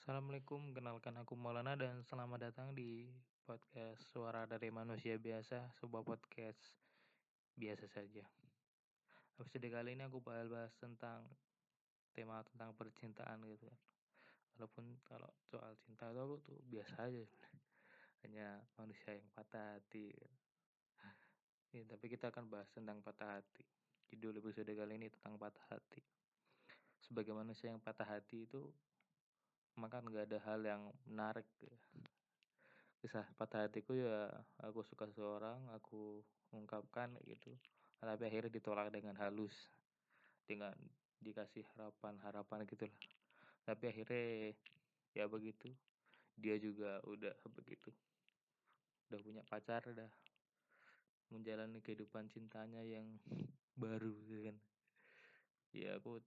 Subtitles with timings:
[0.00, 3.12] Assalamualaikum, kenalkan aku Maulana dan selamat datang di
[3.44, 6.56] podcast Suara dari Manusia Biasa, sebuah podcast
[7.52, 8.24] biasa saja.
[9.36, 11.28] Episode kali ini aku bakal bahas tentang
[12.16, 13.80] tema tentang percintaan gitu kan.
[14.56, 17.24] Walaupun kalau soal cinta itu aku tuh biasa aja
[18.24, 20.16] hanya manusia yang patah hati.
[21.76, 23.68] Ya, tapi kita akan bahas tentang patah hati.
[24.08, 26.00] Judul episode kali ini tentang patah hati.
[27.04, 28.64] Sebagai manusia yang patah hati itu
[29.78, 31.76] maka nggak ada hal yang menarik ya.
[33.00, 34.28] kisah patah hatiku ya
[34.60, 36.20] aku suka seorang aku
[36.52, 37.54] ungkapkan gitu.
[38.00, 39.54] Tapi akhirnya ditolak dengan halus.
[40.44, 40.74] Dengan
[41.20, 42.92] dikasih harapan harapan gitulah
[43.64, 44.56] tapi akhirnya
[45.14, 45.70] ya begitu.
[46.34, 47.92] Dia juga udah begitu.
[49.10, 50.08] Udah punya pacar udah
[51.30, 53.06] menjalani kehidupan cintanya yang
[53.82, 54.56] baru gitu kan.
[55.70, 56.18] Ya aku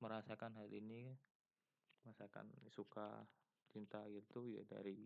[0.00, 1.12] merasakan hal ini
[2.04, 3.24] masakan suka
[3.70, 4.96] cinta gitu ya dari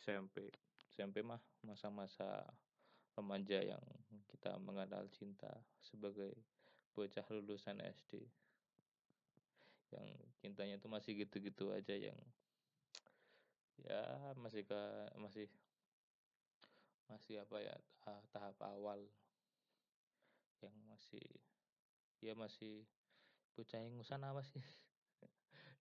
[0.00, 0.52] SMP
[0.92, 2.44] SMP mah masa-masa
[3.16, 3.82] remaja yang
[4.28, 6.36] kita mengenal cinta sebagai
[6.92, 8.22] bocah lulusan SD
[9.90, 10.06] yang
[10.38, 12.16] cintanya itu masih gitu-gitu aja yang
[13.80, 14.02] ya
[14.38, 14.80] masih ke
[15.18, 15.50] masih
[17.10, 17.74] masih apa ya
[18.30, 19.02] tahap awal.
[20.62, 21.26] Yang masih
[22.22, 22.86] ya masih
[23.64, 24.62] yang apa sih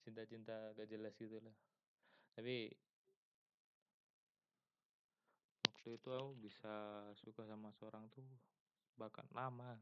[0.04, 1.56] cinta-cinta gak jelas gitu lah
[2.36, 2.72] tapi
[5.68, 6.74] waktu itu aku bisa
[7.16, 8.28] suka sama seorang tuh
[9.00, 9.80] bahkan lama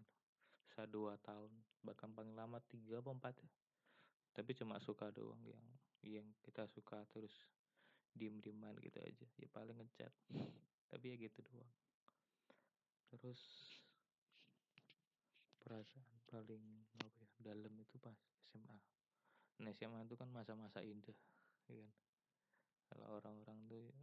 [0.68, 1.50] bisa dua tahun
[1.82, 3.50] bahkan paling lama tiga atau empat ya.
[4.36, 5.66] Tapi cuma suka doang yang
[6.06, 7.34] yang kita suka terus
[8.14, 9.26] diem dieman gitu aja.
[9.40, 10.14] Ya paling ngechat
[10.92, 11.72] tapi ya gitu doang.
[13.10, 13.42] Terus
[15.68, 16.64] perasaan paling
[16.96, 18.80] apa ya dalam itu pas SMA
[19.60, 21.18] nah SMA itu kan masa-masa indah
[21.68, 21.92] ya kan?
[22.88, 24.00] Kalau orang-orang tuh ya,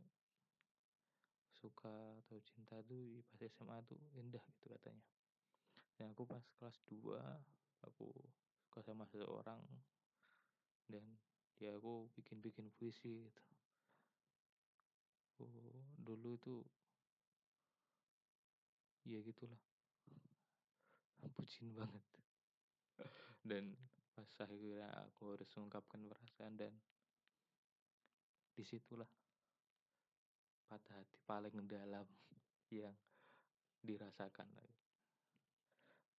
[1.57, 5.01] suka atau cinta tuh pas SMA tuh indah gitu katanya.
[5.97, 7.17] Dan aku pas kelas 2
[7.89, 8.13] aku
[8.69, 9.63] suka sama seseorang
[10.91, 11.05] dan
[11.57, 13.45] ya aku bikin-bikin puisi gitu.
[15.33, 15.48] Aku
[15.96, 16.61] dulu itu
[19.08, 19.61] ya gitulah
[21.33, 22.05] bucin banget.
[23.45, 23.77] Dan
[24.14, 26.73] pas akhirnya aku harus mengungkapkan perasaan dan
[28.55, 29.11] di situlah
[30.70, 32.07] patah hati paling dalam
[32.70, 32.95] yang
[33.84, 34.48] dirasakan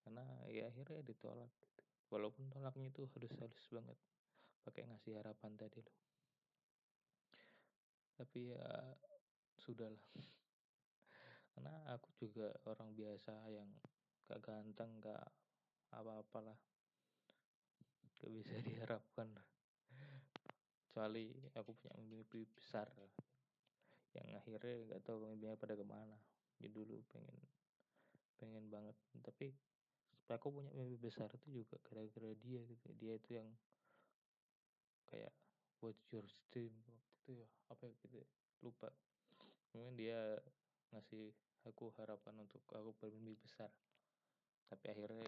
[0.06, 1.84] karena ya akhirnya ditolak gitu.
[2.14, 3.98] walaupun tolaknya itu harus halus banget
[4.62, 5.98] pakai ngasih harapan tadi loh.
[8.18, 8.66] Tapi ya
[9.62, 10.06] sudahlah.
[11.54, 13.70] Karena aku juga orang biasa yang
[14.26, 15.26] gak ganteng gak
[15.94, 16.58] apa-apalah.
[18.18, 19.30] Gak bisa diharapkan.
[20.82, 22.90] Kecuali aku punya mimpi besar.
[24.16, 26.18] Yang akhirnya gak tahu mimpinya pada ke mana.
[26.58, 27.38] Jadi dulu pengen
[28.42, 28.98] pengen banget.
[29.22, 29.54] Tapi
[30.34, 32.88] aku punya mimpi besar itu juga gara-gara dia gitu.
[32.98, 33.50] Dia itu yang
[35.06, 35.34] kayak
[35.86, 37.50] what your dream waktu itu ya.
[37.70, 38.28] Apa ya gitu ya.
[38.64, 38.90] lupa.
[39.76, 40.40] Mungkin dia
[40.90, 41.30] ngasih
[41.68, 43.70] aku harapan untuk aku bermimpi besar
[44.66, 45.26] tapi akhirnya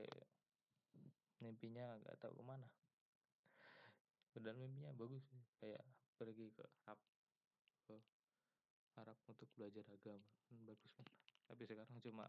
[1.41, 2.67] mimpinya gak tahu ke mana.
[4.33, 5.81] Padahal mimpinya bagus sih kayak
[6.17, 6.99] pergi ke Arab
[7.85, 7.95] ke
[8.97, 10.25] Arab untuk belajar agama.
[10.49, 11.05] Kan bagus kan?
[11.49, 12.25] Tapi sekarang cuma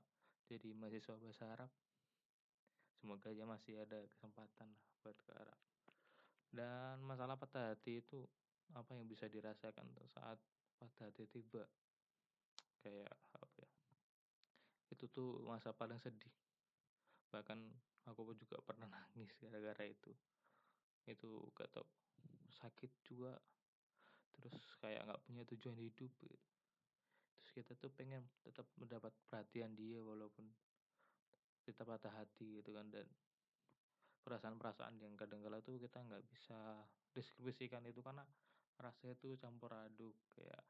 [0.48, 1.70] jadi mahasiswa bahasa Arab.
[2.98, 4.69] Semoga aja masih ada kesempatan
[5.04, 5.60] buat ke Arab.
[6.48, 8.25] Dan masalah patah hati itu
[8.72, 10.40] apa yang bisa dirasakan tuh saat
[10.80, 11.64] patah hati tiba?
[12.80, 13.70] Kayak apa ya?
[14.88, 16.32] Itu tuh masa paling sedih
[17.28, 17.61] bahkan
[18.09, 20.12] aku juga pernah nangis gara-gara itu.
[21.09, 21.87] Itu gak tau
[22.59, 23.37] sakit juga.
[24.39, 26.38] Terus kayak nggak punya tujuan hidup gitu.
[27.38, 30.47] terus kita tuh pengen tetap mendapat perhatian dia walaupun
[31.62, 32.87] kita patah hati gitu kan.
[32.91, 33.06] Dan
[34.22, 38.23] perasaan-perasaan yang kadang-kala tuh kita nggak bisa deskripsikan itu karena
[38.79, 40.62] rasanya tuh campur aduk kayak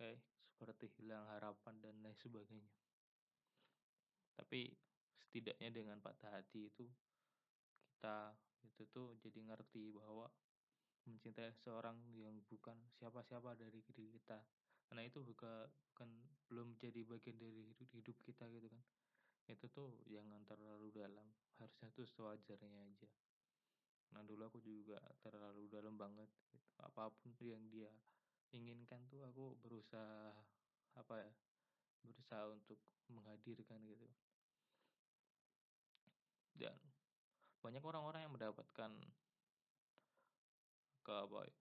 [0.00, 0.16] kayak
[0.60, 2.72] seperti hilang harapan dan lain sebagainya.
[4.36, 4.72] Tapi
[5.30, 6.90] setidaknya dengan patah hati itu
[7.94, 8.34] kita
[8.66, 10.26] itu tuh jadi ngerti bahwa
[11.06, 14.42] mencintai seorang yang bukan siapa-siapa dari diri kita.
[14.90, 16.10] Karena itu bukan bukan
[16.50, 18.82] belum jadi bagian dari hidup kita gitu kan.
[19.46, 21.30] Itu tuh jangan terlalu dalam
[21.62, 23.08] harusnya tuh sewajarnya aja.
[24.10, 26.58] Nah dulu aku juga terlalu dalam banget gitu.
[26.82, 27.92] apa pun yang dia
[28.50, 30.34] inginkan tuh aku berusaha
[30.98, 31.32] apa ya
[32.02, 32.80] berusaha untuk
[33.12, 34.08] menghadirkan gitu
[36.60, 36.76] dan
[37.64, 38.92] banyak orang-orang yang mendapatkan
[41.00, 41.56] ke apa ya,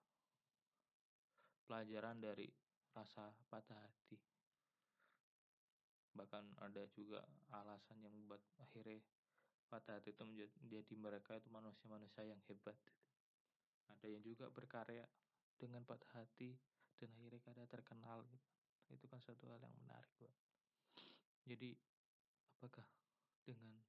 [1.63, 2.51] pelajaran dari
[2.91, 4.19] rasa patah hati.
[6.11, 7.23] Bahkan ada juga
[7.55, 8.99] alasan yang membuat akhirnya
[9.71, 10.23] patah hati itu
[10.59, 12.75] menjadi mereka itu manusia-manusia yang hebat.
[13.95, 15.07] Ada yang juga berkarya
[15.55, 16.59] dengan patah hati
[16.99, 18.27] dan akhirnya kada terkenal.
[18.91, 20.33] Itu kan satu hal yang menarik Pak.
[21.49, 21.73] jadi
[22.59, 22.85] apakah
[23.41, 23.81] dengan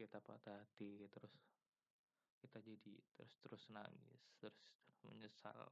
[0.00, 1.36] kita patah hati terus
[2.40, 4.56] kita jadi terus terus nangis terus
[5.04, 5.68] menyesal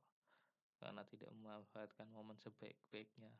[0.79, 3.31] karena tidak memanfaatkan momen sebaik-baiknya.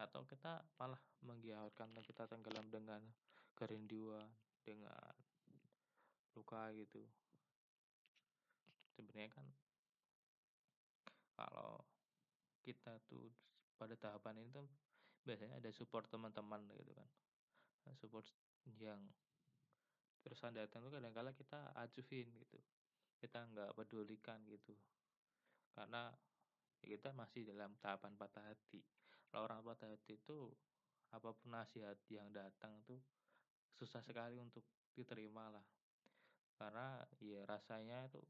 [0.00, 3.00] Atau kita malah menggiatkan kita tenggelam dengan
[3.56, 4.28] kerinduan
[4.64, 5.12] dengan
[6.36, 7.04] luka gitu.
[8.92, 9.46] Sebenarnya kan
[11.36, 11.80] kalau
[12.60, 13.32] kita tuh
[13.76, 14.68] pada tahapan ini tuh
[15.24, 17.08] biasanya ada support teman-teman gitu kan.
[18.00, 18.28] Support
[18.80, 19.00] yang
[20.22, 22.58] terusan datang tuh kadang-kala kita acuhin gitu.
[23.18, 24.74] Kita nggak pedulikan gitu.
[25.74, 26.10] Karena
[26.82, 28.82] ya kita masih dalam tahapan patah hati.
[29.30, 30.50] Kalau orang patah hati itu
[31.12, 32.98] apa pun nasihat yang datang tuh
[33.76, 34.64] susah sekali untuk
[34.96, 35.64] diterima lah
[36.62, 38.22] karena ya rasanya itu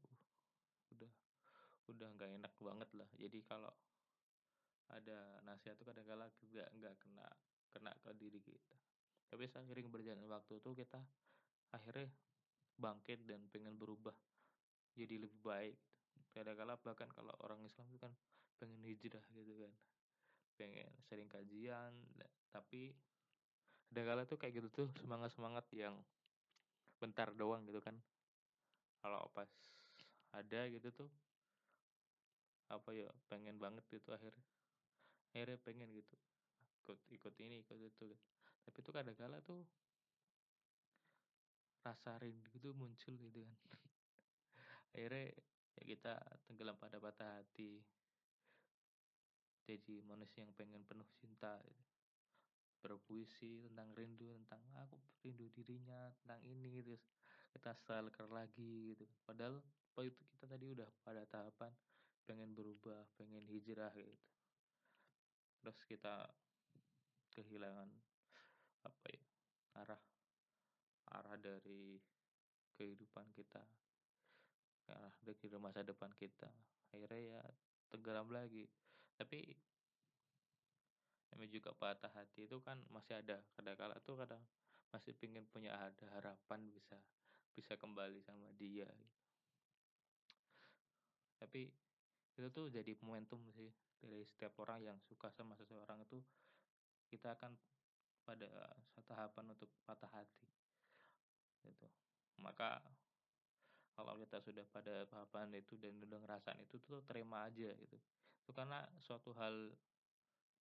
[0.95, 1.11] udah
[1.91, 3.09] udah nggak enak banget lah.
[3.19, 3.69] Jadi kalau
[4.89, 7.27] ada nasihat tuh kadang-kala nggak nggak kena
[7.69, 8.77] kena ke diri kita.
[9.29, 10.97] Tapi seiring berjalan waktu tuh kita
[11.73, 12.07] akhirnya
[12.77, 14.13] bangkit dan pengen berubah
[14.93, 15.77] jadi lebih baik.
[16.33, 18.13] Kadang-kala bahkan kalau orang Islam itu kan
[18.61, 19.73] pengen hijrah gitu kan.
[20.57, 21.93] Pengen sering kajian
[22.53, 22.93] tapi
[23.89, 25.97] kadang-kala tuh kayak gitu tuh semangat semangat yang
[27.01, 27.97] bentar doang gitu kan.
[29.01, 29.49] Kalau pas
[30.33, 31.09] ada gitu tuh
[32.73, 34.33] apa ya pengen banget gitu akhir
[35.29, 36.17] akhirnya pengen gitu
[36.83, 38.17] ikut ikut ini ikut itu gitu.
[38.65, 39.61] tapi itu kadang-kala tuh
[41.83, 43.59] rasa rindu itu muncul gitu kan.
[44.95, 45.35] Akhirnya
[45.75, 46.13] ya kita
[46.47, 47.83] tenggelam pada patah hati.
[49.63, 51.83] Jadi manusia yang pengen penuh cinta gitu.
[52.83, 56.99] berpuisi tentang rindu tentang aku rindu dirinya tentang ini terus
[57.55, 59.07] kita stalker lagi gitu.
[59.23, 61.71] Padahal apa itu kita tadi udah pada tahapan
[62.27, 64.19] pengen berubah pengen hijrah gitu.
[65.63, 66.27] Terus kita
[67.31, 67.87] kehilangan
[68.83, 69.23] apa ya
[69.79, 70.01] arah
[71.13, 72.01] arah dari
[72.77, 73.61] kehidupan kita
[74.91, 76.49] arah dari masa depan kita.
[76.91, 77.41] Akhirnya ya
[77.87, 78.67] tenggelam lagi.
[79.15, 79.55] Tapi
[81.31, 83.39] namanya juga patah hati itu kan masih ada.
[83.55, 84.41] Kadang kala tuh kadang
[84.91, 86.99] masih pingin punya ada harapan bisa
[87.53, 88.89] bisa kembali sama dia.
[91.39, 91.69] Tapi
[92.33, 93.69] itu tuh jadi momentum sih
[94.01, 96.17] dari setiap orang yang suka sama seseorang itu
[97.13, 97.53] kita akan
[98.25, 98.73] pada
[99.05, 100.49] tahapan untuk patah hati
[101.63, 101.87] gitu.
[102.43, 102.83] Maka
[103.93, 107.97] kalau kita sudah pada tahapan itu dan udah ngerasain itu tuh terima aja gitu.
[108.43, 109.71] Itu karena suatu hal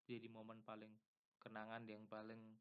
[0.05, 0.91] jadi momen paling
[1.41, 2.59] kenangan yang paling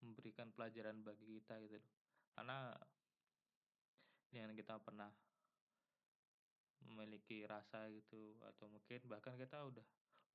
[0.00, 1.76] memberikan pelajaran bagi kita gitu
[2.32, 2.72] karena
[4.32, 5.12] yang kita pernah
[6.88, 9.84] memiliki rasa gitu atau mungkin bahkan kita udah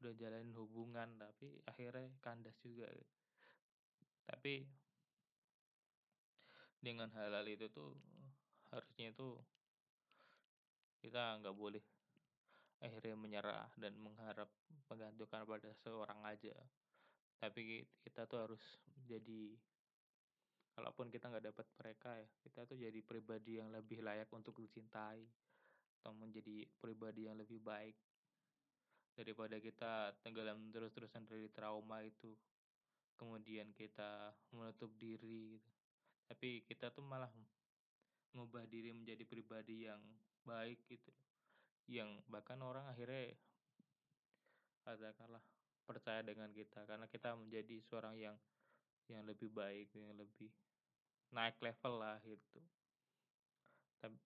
[0.04, 2.86] udah jalanin hubungan tapi akhirnya kandas juga.
[4.26, 4.68] Tapi
[6.86, 7.98] dengan hal-hal itu tuh
[8.70, 9.42] harusnya itu
[11.02, 11.82] kita nggak boleh
[12.78, 14.46] akhirnya menyerah dan mengharap
[14.86, 16.54] menggantungkan pada seorang aja
[17.42, 18.62] tapi kita tuh harus
[19.10, 19.58] jadi
[20.78, 25.26] kalaupun kita nggak dapat mereka ya kita tuh jadi pribadi yang lebih layak untuk dicintai
[26.02, 27.98] atau menjadi pribadi yang lebih baik
[29.16, 32.36] daripada kita tenggelam terus-terusan dari trauma itu
[33.16, 35.85] kemudian kita menutup diri gitu.
[36.26, 37.30] Tapi kita tuh malah
[38.34, 40.02] mengubah diri menjadi pribadi yang
[40.44, 41.12] baik gitu
[41.86, 43.38] yang bahkan orang akhirnya
[44.86, 45.42] katakanlah
[45.86, 46.86] percaya dengan kita.
[46.86, 48.38] Karena kita menjadi seorang yang
[49.06, 50.50] yang lebih baik yang lebih
[51.34, 52.62] naik level lah gitu.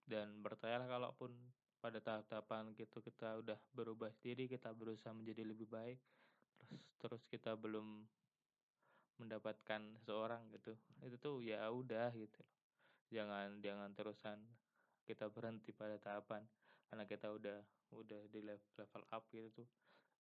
[0.03, 1.31] Dan percayalah kalaupun
[1.79, 5.95] pada tahap-tahapan gitu kita udah berubah diri kita berusaha menjadi lebih baik
[6.99, 8.03] terus kita belum
[9.19, 10.73] mendapatkan seorang gitu.
[11.03, 12.41] Itu tuh ya udah gitu
[13.09, 14.37] jangan jangan terusan
[15.05, 16.45] kita berhenti pada tahapan.
[16.89, 17.57] Karena kita udah
[17.93, 19.67] udah di level, up gitu tuh.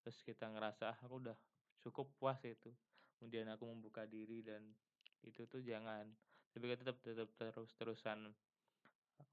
[0.04, 1.36] Terus kita ngerasa ah, aku udah
[1.84, 2.72] cukup puas itu.
[3.16, 4.64] Kemudian aku membuka diri dan
[5.24, 6.08] itu tuh jangan.
[6.52, 8.32] Tapi kita tetap tetap terus terusan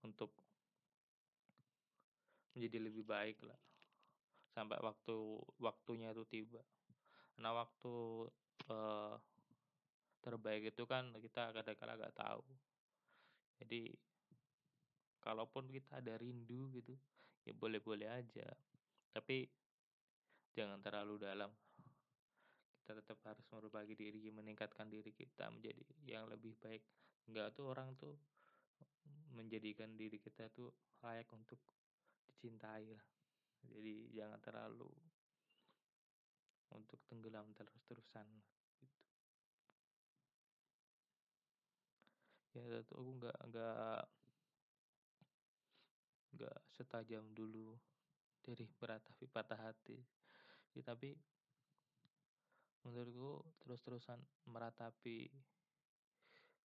[0.04, 0.32] untuk
[2.56, 3.60] menjadi lebih baik lah.
[4.56, 5.16] Sampai waktu
[5.60, 6.64] waktunya itu tiba.
[7.36, 7.96] Karena waktu
[8.72, 9.16] uh,
[10.26, 12.42] terbaik itu kan kita kadang-kadang nggak tahu
[13.62, 13.94] jadi
[15.24, 16.94] kalaupun kita ada rindu gitu,
[17.48, 18.48] ya boleh-boleh aja,
[19.10, 19.48] tapi
[20.54, 21.52] jangan terlalu dalam.
[22.86, 26.86] Kita tetap harus memperbaiki diri, meningkatkan diri kita menjadi yang lebih baik.
[27.26, 28.14] Enggak tuh orang tuh
[29.34, 30.70] menjadikan diri kita tuh
[31.02, 31.58] layak untuk
[32.30, 33.08] dicintai lah.
[33.66, 34.94] Jadi jangan terlalu
[36.78, 38.30] untuk tenggelam terus-terusan
[42.56, 44.02] Ya itu aku nggak nggak
[46.36, 47.76] nggak setajam dulu
[48.40, 50.00] dari meratapi patah hati.
[50.76, 51.16] Ya, tapi
[52.86, 55.28] menurutku terus-terusan meratapi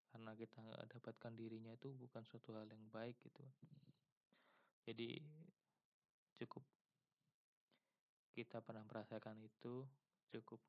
[0.10, 3.46] karena kita nggak dapatkan dirinya itu bukan suatu hal yang baik gitu.
[4.90, 5.22] Jadi
[6.42, 6.66] cukup
[8.34, 9.86] kita pernah merasakan itu,
[10.34, 10.62] cukup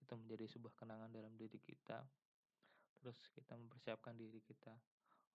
[0.00, 2.04] itu menjadi sebuah kenangan dalam diri kita.
[3.00, 4.76] Terus kita mempersiapkan diri kita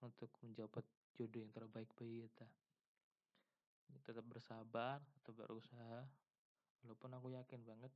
[0.05, 0.85] untuk menjabat
[1.17, 2.45] jodoh yang terbaik bagi kita.
[4.05, 6.05] Tetap bersabar, tetap berusaha.
[6.85, 7.89] Walaupun aku yakin banget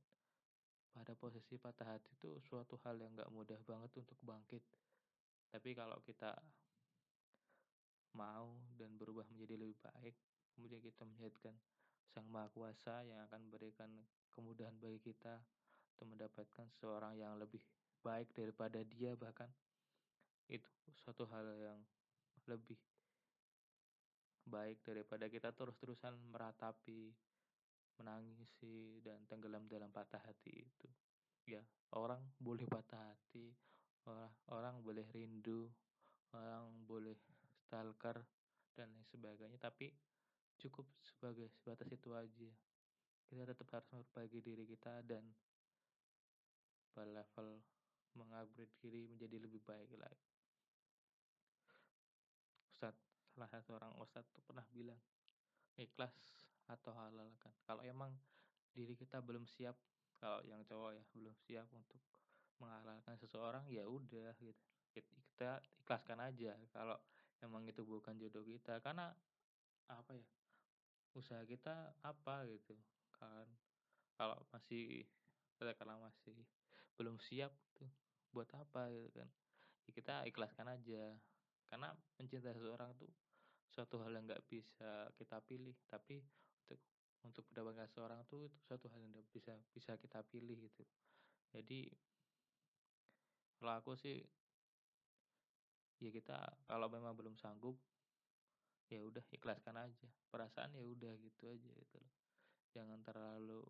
[0.90, 4.62] pada posisi patah hati itu suatu hal yang gak mudah banget untuk bangkit.
[5.50, 6.34] Tapi kalau kita
[8.18, 10.14] mau dan berubah menjadi lebih baik,
[10.54, 11.54] kemudian kita melihatkan
[12.10, 13.90] Sang Maha Kuasa yang akan memberikan
[14.34, 15.38] kemudahan bagi kita
[15.94, 17.62] untuk mendapatkan seorang yang lebih
[18.00, 19.48] baik daripada dia bahkan.
[20.50, 20.66] Itu
[21.04, 21.80] suatu hal yang
[22.48, 22.76] lebih
[24.50, 27.12] baik daripada kita terus-terusan meratapi
[28.00, 30.88] menangisi dan tenggelam dalam patah hati itu.
[31.46, 31.60] Ya
[31.94, 33.52] orang boleh patah hati
[34.08, 35.68] orang, orang boleh rindu
[36.32, 37.14] orang boleh
[37.66, 38.22] stalker
[38.74, 39.90] dan lain sebagainya tapi
[40.56, 42.50] cukup sebagai sebatas itu aja.
[43.30, 45.22] Kita tetap harus memperbaiki diri kita dan
[46.90, 47.62] berlevel
[48.14, 50.28] mengupgrade diri menjadi lebih baik lagi.
[52.70, 53.02] Ustadz
[53.34, 54.98] salah satu orang Ustadz tuh pernah bilang
[55.78, 56.12] ikhlas
[56.66, 57.54] atau halal kan?
[57.66, 58.12] Kalau emang
[58.70, 59.74] diri kita belum siap
[60.20, 61.96] kalau yang cowok ya belum siap untuk
[62.60, 64.64] menghalalkan seseorang ya udah gitu.
[64.92, 66.98] Kita ikhlaskan aja kalau
[67.40, 68.78] emang itu bukan jodoh kita.
[68.84, 69.08] Karena
[69.88, 70.28] apa ya
[71.16, 72.76] usaha kita apa gitu
[73.16, 73.48] kan?
[74.14, 75.08] Kalau masih
[75.56, 76.36] kalau masih
[77.00, 77.88] belum siap tuh
[78.36, 79.28] buat apa gitu kan.
[79.88, 81.16] Ya kita ikhlaskan aja
[81.72, 83.08] karena mencintai seseorang tuh
[83.72, 86.20] suatu hal yang nggak bisa kita pilih tapi
[86.68, 86.80] untuk
[87.24, 90.84] untuk mendapatkan seseorang tuh itu suatu hal yang bisa bisa kita pilih gitu.
[91.56, 91.88] Jadi
[93.56, 94.20] kalau aku sih
[96.04, 96.36] ya kita
[96.68, 97.80] kalau memang belum sanggup
[98.92, 100.08] ya udah ikhlaskan aja.
[100.28, 102.12] Perasaan ya udah gitu aja gitu loh.
[102.76, 103.64] Jangan terlalu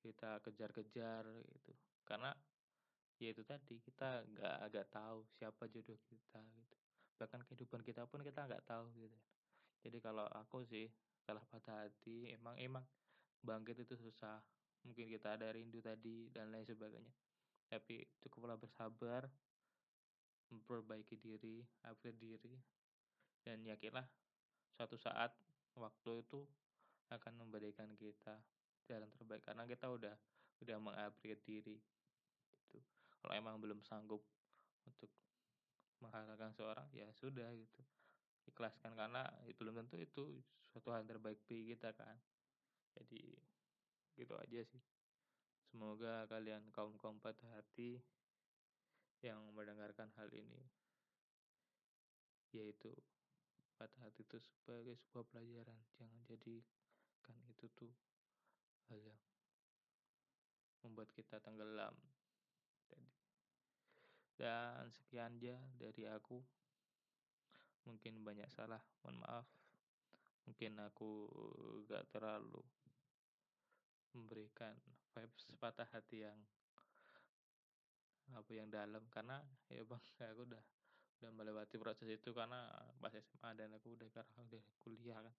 [0.00, 1.72] kita kejar-kejar gitu
[2.10, 2.34] karena
[3.22, 6.76] ya itu tadi kita nggak agak tahu siapa jodoh kita gitu.
[7.22, 9.18] Bahkan kehidupan kita pun kita nggak tahu gitu.
[9.86, 10.90] Jadi kalau aku sih
[11.22, 12.82] setelah patah hati emang emang
[13.46, 14.42] bangkit itu susah.
[14.82, 17.14] Mungkin kita ada rindu tadi dan lain sebagainya.
[17.70, 19.30] Tapi cukuplah bersabar
[20.50, 22.58] memperbaiki diri upgrade diri
[23.46, 24.02] dan yakinlah
[24.74, 25.30] suatu saat
[25.78, 26.42] waktu itu
[27.14, 28.34] akan memberikan kita
[28.90, 29.46] jalan terbaik.
[29.46, 30.16] Karena kita udah
[30.60, 31.78] udah mengupgrade diri
[33.20, 34.24] kalau emang belum sanggup
[34.88, 35.12] untuk
[36.00, 37.80] menghalalkan seorang ya sudah gitu.
[38.48, 40.24] Ikhlaskan karena itu belum tentu itu
[40.72, 42.16] suatu hal terbaik bagi kita kan.
[42.96, 43.36] Jadi
[44.16, 44.82] gitu aja sih.
[45.70, 48.00] Semoga kalian kaum kaum patah hati
[49.20, 50.64] yang mendengarkan hal ini
[52.50, 52.90] yaitu
[53.78, 55.78] patah hati itu sebagai sebuah pelajaran.
[56.00, 57.92] Jangan jadikan itu tuh
[58.90, 59.20] hal yang
[60.82, 61.92] membuat kita tenggelam
[64.40, 66.40] dan sekian aja dari aku.
[67.84, 69.44] Mungkin banyak salah mohon maaf.
[70.48, 71.28] Mungkin aku
[71.84, 72.64] gak terlalu
[74.16, 74.72] memberikan
[75.12, 76.40] vibes patah hati yang
[78.32, 79.04] apa yang dalam.
[79.12, 80.00] Karena ya bang
[80.32, 80.64] aku udah
[81.20, 82.64] udah melewati proses itu karena
[82.96, 85.36] pas SMA dan aku udah karena udah kuliah kan.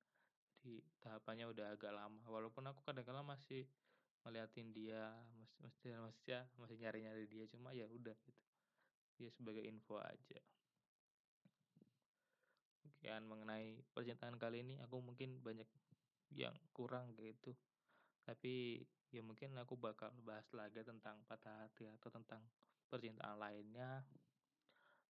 [0.61, 2.21] Di tahapannya udah agak lama.
[2.29, 3.65] Walaupun aku kadang-kadang masih
[4.21, 5.09] ngeliatin dia
[5.41, 7.49] masih masih masih masih nyari nyari dia.
[7.49, 8.50] Cuma ya udah gitu
[9.21, 10.41] ya sebagai info aja.
[12.81, 14.75] Sekian mengenai percintaan kali ini.
[14.81, 15.69] Aku mungkin banyak
[16.33, 17.53] yang kurang gitu.
[18.25, 18.81] Tapi
[19.13, 22.41] ya mungkin aku bakal bahas lagi tentang patah hati atau tentang
[22.89, 24.01] percintaan lainnya.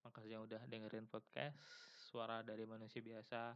[0.02, 1.54] Makasih yang udah dengerin podcast
[1.94, 3.54] suara dari manusia biasa.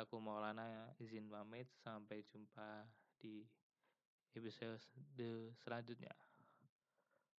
[0.00, 1.68] Aku Maulana izin pamit.
[1.84, 2.88] Sampai jumpa
[3.20, 3.44] di
[4.34, 4.80] episode
[5.62, 6.23] selanjutnya